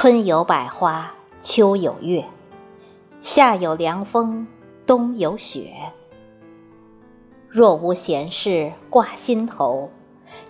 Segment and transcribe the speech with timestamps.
[0.00, 1.12] 春有百花，
[1.42, 2.24] 秋有月，
[3.20, 4.46] 夏有凉风，
[4.86, 5.72] 冬有雪。
[7.48, 9.90] 若无闲事挂心头，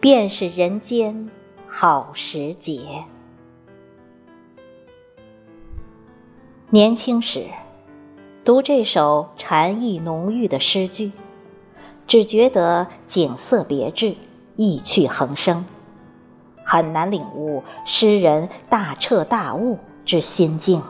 [0.00, 1.28] 便是人间
[1.68, 3.04] 好时节。
[6.70, 7.44] 年轻时，
[8.46, 11.12] 读这首禅意浓郁的诗句，
[12.06, 14.14] 只觉得景色别致，
[14.56, 15.66] 意趣横生，
[16.74, 20.82] 很难领悟诗人大彻大悟之心境。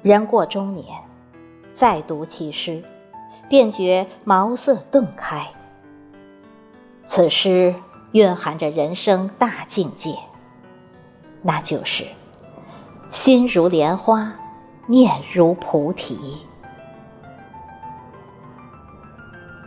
[0.00, 0.86] 人过中年，
[1.72, 2.80] 再读其诗。
[3.48, 5.44] 便觉茅塞顿开。
[7.04, 7.74] 此诗
[8.12, 10.14] 蕴含着人生大境界，
[11.42, 12.04] 那就是
[13.10, 14.32] 心如莲花，
[14.86, 16.46] 念如菩提。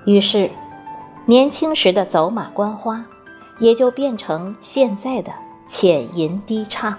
[0.06, 0.50] 于是，
[1.26, 3.04] 年轻时的走马观花，
[3.60, 5.32] 也就变成现在的
[5.68, 6.96] 浅吟低唱，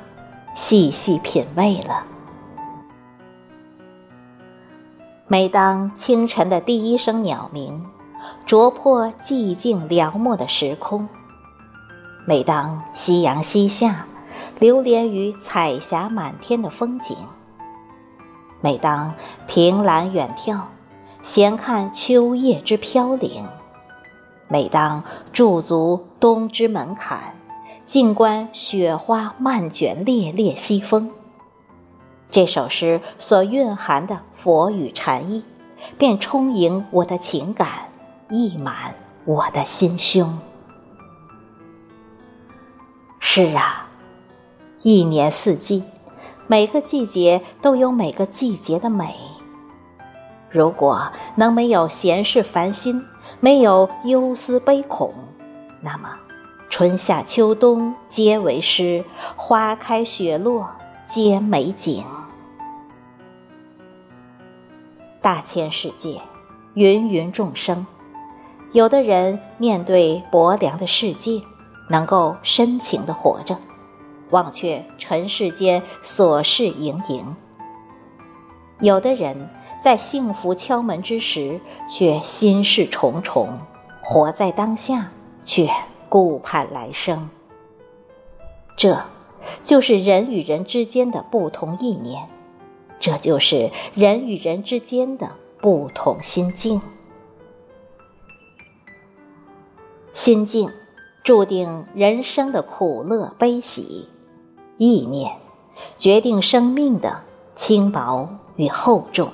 [0.55, 2.05] 细细品味了。
[5.27, 7.85] 每当清晨的第一声鸟鸣，
[8.47, 11.09] 啄破寂静辽漠的时空；
[12.27, 14.07] 每当夕阳西下，
[14.59, 17.17] 流连于彩霞满天的风景；
[18.61, 19.15] 每当
[19.47, 20.61] 凭栏远眺，
[21.23, 23.45] 闲看秋叶之飘零；
[24.49, 27.35] 每当驻足东之门槛，
[27.87, 31.11] 静观雪花漫卷烈烈西风。
[32.31, 35.45] 这首诗所蕴含的佛语禅意，
[35.97, 37.89] 便充盈我的情感，
[38.29, 40.39] 溢满我的心胸。
[43.21, 43.89] 是啊，
[44.83, 45.83] 一年四季，
[46.47, 49.34] 每个季节都有每个季节的美。
[50.55, 53.05] 如果能没有闲事烦心，
[53.41, 55.13] 没有忧思悲恐，
[55.81, 56.11] 那么
[56.71, 60.71] 春夏秋冬皆为诗，花开雪落
[61.05, 62.05] 皆美景。
[65.21, 66.21] 大千世界，
[66.75, 67.85] 芸芸众生，
[68.71, 71.43] 有的人面对薄凉的世界，
[71.91, 73.59] 能够深情的活着，
[74.31, 77.25] 忘却尘世间琐事盈盈；
[78.79, 79.51] 有的人
[79.85, 83.59] 在幸福敲门之时，却心事重重，
[84.03, 85.13] 活在当下，
[85.43, 85.69] 却
[86.09, 87.29] 顾盼来生。
[88.79, 88.99] 这，
[89.63, 92.31] 就是人与人之间的不同意念。
[92.99, 96.81] 这就是人与人之间的不同心境，
[100.15, 100.71] 心境
[101.23, 104.09] 注定人生的苦乐悲喜，
[104.79, 105.37] 意念
[105.99, 107.21] 决定生命的
[107.55, 109.29] 轻薄与厚重。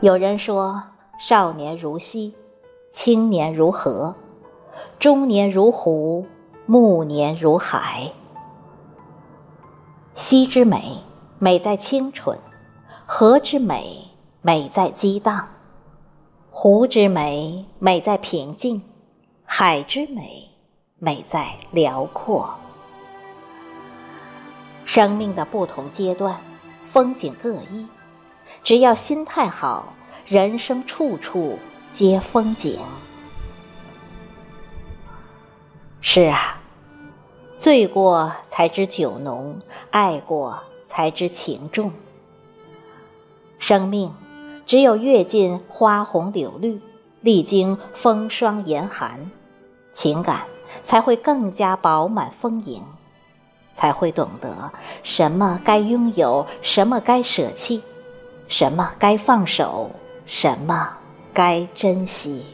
[0.00, 0.82] 有人说
[1.20, 2.34] ：“少年如溪，
[2.90, 4.14] 青年如河，
[4.98, 6.24] 中年如湖，
[6.64, 8.10] 暮年如海。”
[10.16, 10.96] 溪之美，
[11.38, 12.34] 美在清纯；
[13.04, 14.08] 河之美，
[14.40, 15.44] 美在激荡；
[16.50, 18.80] 湖之美，美在平静；
[19.44, 20.48] 海之美，
[20.98, 22.48] 美在辽阔。
[24.86, 26.40] 生命的不同阶段，
[26.90, 27.86] 风景各异，
[28.62, 29.94] 只要心态好，
[30.26, 31.58] 人生处处
[31.90, 32.78] 皆风景。
[36.00, 36.56] 是啊。
[37.56, 39.60] 醉过才知酒浓，
[39.90, 41.92] 爱过才知情重。
[43.58, 44.14] 生命
[44.64, 46.80] 只有阅尽花红柳绿，
[47.20, 49.30] 历经风霜严寒，
[49.92, 50.44] 情感
[50.82, 52.82] 才会更加饱满丰盈，
[53.74, 54.72] 才会懂得
[55.02, 57.82] 什么该拥有，什么该舍弃，
[58.50, 59.92] 什么该放手，
[60.26, 60.96] 什么
[61.32, 62.44] 该珍惜。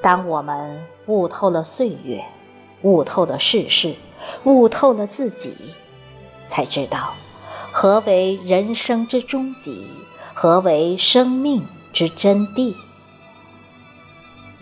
[0.00, 2.24] 当我们悟透了岁月，
[2.82, 3.96] 悟透了世事，
[4.44, 5.56] 悟透了自己，
[6.46, 7.12] 才知道
[7.72, 9.90] 何为人生之终极，
[10.34, 12.76] 何为生命之真谛。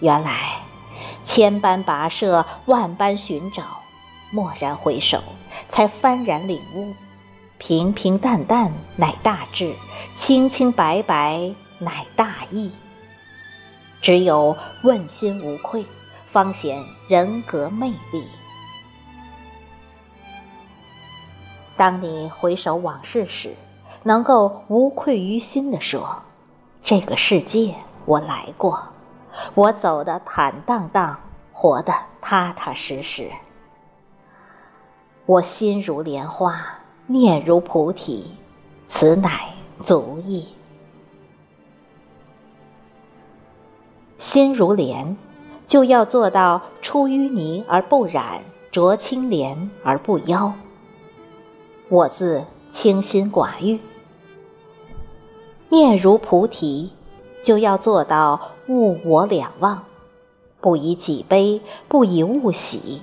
[0.00, 0.62] 原来，
[1.22, 3.62] 千般跋涉，万般寻找，
[4.32, 5.22] 蓦然回首，
[5.68, 6.94] 才幡然领悟：
[7.66, 9.74] 平平淡淡乃大智，
[10.14, 12.70] 清清白白乃大义。
[14.02, 15.82] 只有问心无愧，
[16.30, 18.28] 方显人格魅力。
[21.74, 23.54] 当你回首往事时，
[24.02, 26.22] 能够无愧于心地说
[26.84, 27.74] ：“这个世界
[28.04, 28.78] 我来过，
[29.54, 31.18] 我走得坦荡荡，
[31.50, 33.30] 活得踏踏实实。
[35.24, 36.62] 我心如莲花，
[37.06, 38.24] 念如菩提，
[38.86, 39.52] 此乃
[39.82, 40.46] 足矣。”
[44.18, 45.16] 心如莲，
[45.66, 48.42] 就要做到出淤泥而不染，
[48.72, 50.54] 濯清涟而不妖。
[51.88, 53.78] 我自清心寡欲。
[55.68, 56.90] 念如菩提，
[57.42, 59.84] 就要做到物我两忘，
[60.60, 63.02] 不以己悲，不以物喜，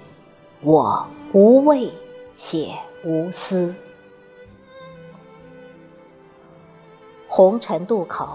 [0.61, 1.91] 我无畏
[2.35, 2.71] 且
[3.05, 3.75] 无私。
[7.33, 8.27] 红尘渡口，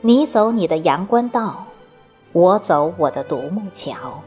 [0.00, 1.66] 你走你的阳关道，
[2.30, 4.22] 我走我的独木桥。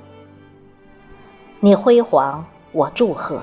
[1.61, 3.39] 你辉煌，我祝贺；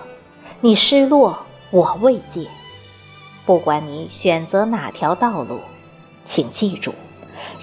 [0.61, 1.39] 你失落，
[1.71, 2.47] 我慰藉。
[3.47, 5.59] 不管你选择哪条道路。
[6.27, 6.93] 请记住，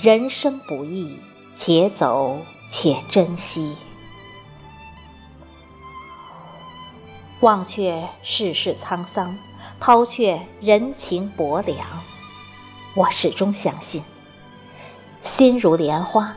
[0.01, 1.19] 人生不易，
[1.53, 2.39] 且走
[2.71, 3.75] 且珍惜。
[7.41, 9.37] 忘却世事沧桑，
[9.79, 11.85] 抛却人情薄凉。
[12.99, 14.03] 我始终相信，
[15.23, 16.35] 心如莲花，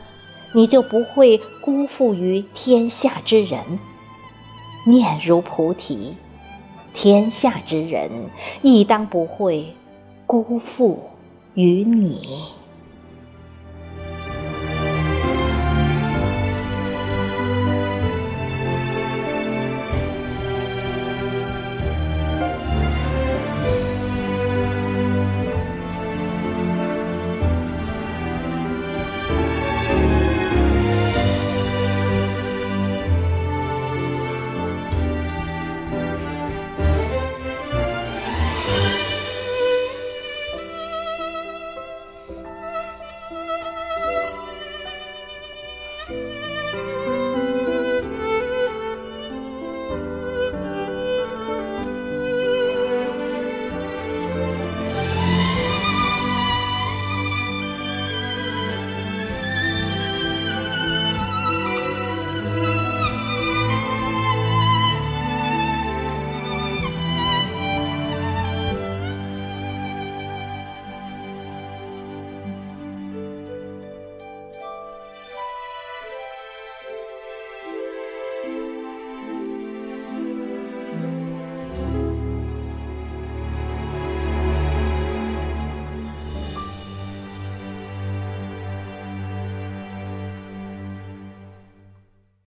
[0.53, 3.59] 你就不会辜负于天下之人；
[4.85, 6.15] 念如菩提，
[6.93, 8.09] 天下之人
[8.61, 9.75] 亦当不会
[10.25, 11.03] 辜负。
[11.55, 12.45] 于你。